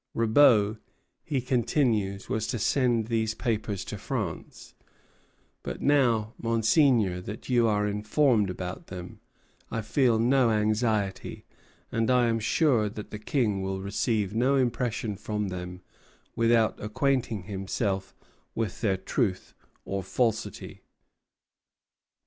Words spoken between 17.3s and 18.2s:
himself